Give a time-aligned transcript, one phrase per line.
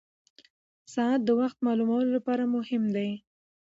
[0.93, 3.07] ساعت د وخت معلومولو لپاره مهم ده.